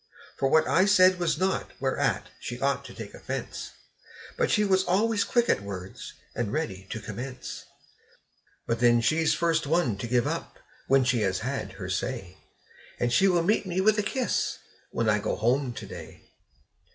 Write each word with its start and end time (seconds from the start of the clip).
For 0.35 0.49
what 0.49 0.67
I 0.67 0.85
said 0.85 1.19
was 1.19 1.37
naught 1.37 1.69
whereat 1.79 2.29
she 2.39 2.59
ought 2.59 2.83
to 2.85 2.93
take 2.95 3.13
offense; 3.13 3.69
And 4.35 4.49
she 4.49 4.65
was 4.65 4.83
always 4.83 5.23
quick 5.23 5.47
at 5.47 5.61
words 5.61 6.13
and 6.35 6.51
ready 6.51 6.87
to 6.89 6.99
commence. 6.99 7.65
But 8.65 8.79
then 8.79 9.01
she's 9.01 9.35
first 9.35 9.67
one 9.67 9.99
to 9.99 10.07
give 10.07 10.25
up 10.25 10.57
when 10.87 11.03
she 11.03 11.21
has 11.21 11.41
had 11.41 11.73
her 11.73 11.87
say; 11.87 12.39
And 12.99 13.13
she 13.13 13.27
will 13.27 13.43
meet 13.43 13.67
me 13.67 13.79
with 13.79 13.99
a 13.99 14.01
kiss, 14.01 14.57
when 14.89 15.07
I 15.07 15.19
go 15.19 15.35
home 15.35 15.71
to 15.71 15.85
day. 15.85 16.27